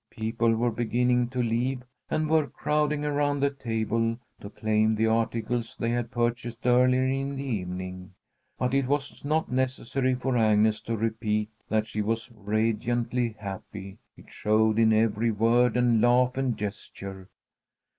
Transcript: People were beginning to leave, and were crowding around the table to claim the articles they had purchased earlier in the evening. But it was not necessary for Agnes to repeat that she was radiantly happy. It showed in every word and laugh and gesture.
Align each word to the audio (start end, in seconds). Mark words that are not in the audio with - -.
People 0.09 0.55
were 0.55 0.71
beginning 0.71 1.27
to 1.29 1.43
leave, 1.43 1.83
and 2.09 2.27
were 2.27 2.47
crowding 2.47 3.05
around 3.05 3.39
the 3.39 3.51
table 3.51 4.17
to 4.39 4.49
claim 4.49 4.95
the 4.95 5.05
articles 5.05 5.75
they 5.77 5.91
had 5.91 6.09
purchased 6.09 6.65
earlier 6.65 7.05
in 7.05 7.35
the 7.35 7.43
evening. 7.43 8.15
But 8.57 8.73
it 8.73 8.87
was 8.87 9.23
not 9.23 9.51
necessary 9.51 10.15
for 10.15 10.35
Agnes 10.35 10.81
to 10.85 10.97
repeat 10.97 11.51
that 11.69 11.85
she 11.85 12.01
was 12.01 12.31
radiantly 12.33 13.35
happy. 13.39 13.99
It 14.17 14.31
showed 14.31 14.79
in 14.79 14.91
every 14.91 15.29
word 15.29 15.77
and 15.77 16.01
laugh 16.01 16.35
and 16.35 16.57
gesture. 16.57 17.29